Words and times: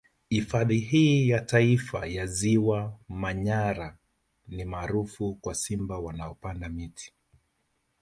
Hifadhi 0.29 0.79
hii 0.79 1.29
ya 1.29 1.39
Taifa 1.41 2.05
ya 2.05 2.25
Ziwa 2.25 2.99
Manyara 3.09 3.97
ni 4.47 4.65
maarufu 4.65 5.35
kwa 5.35 5.55
Simba 5.55 5.99
wanaopanda 5.99 6.69
miti 6.69 7.13